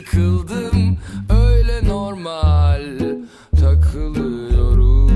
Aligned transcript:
sıkıldım 0.00 0.98
öyle 1.30 1.88
normal 1.88 2.98
takılıyorum. 3.60 5.10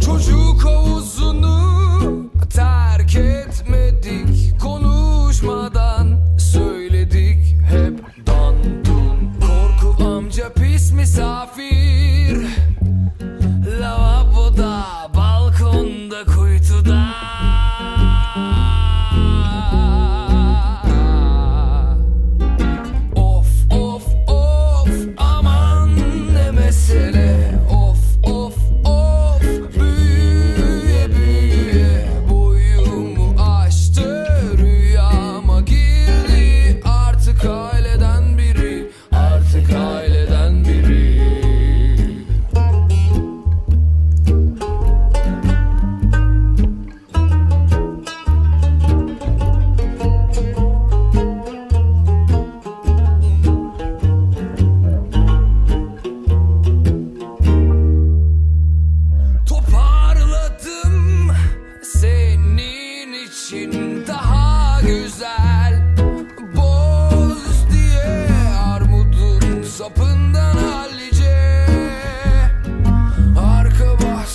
Çocuk 0.00 0.64
havuzunu 0.64 2.30
terk 2.54 3.16
etmedik 3.16 4.60
Konuşmadan 4.60 6.20
söyledik 6.38 7.56
hep 7.70 8.26
dandun 8.26 9.32
Korku 9.40 10.04
amca 10.04 10.52
pis 10.52 10.92
misafir 10.92 11.87
balkonda, 16.08 16.24
kuytuda 16.24 17.57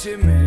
to 0.04 0.18
me. 0.18 0.43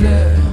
yeah. 0.00 0.47